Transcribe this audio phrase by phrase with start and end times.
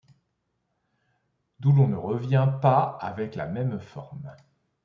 [1.59, 4.35] D’où l’on ne revient pas avec la même forme;